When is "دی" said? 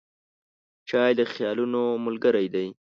2.53-2.67